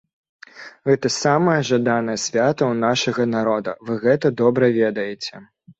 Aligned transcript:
Гэта 0.89 1.11
самае 1.15 1.59
жаданае 1.69 2.17
свята 2.25 2.57
ў 2.57 2.73
нашага 2.85 3.23
народа, 3.39 3.79
вы 3.89 3.93
гэта 4.09 4.27
добра 4.45 4.77
ведаеце. 4.83 5.33